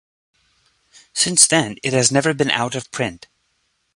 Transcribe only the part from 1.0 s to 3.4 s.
Since then, it has never been out of print.